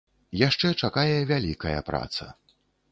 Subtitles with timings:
[0.47, 2.33] Яшчэ чакае вялікая праца.